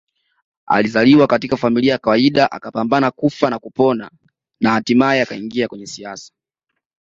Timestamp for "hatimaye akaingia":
4.71-5.67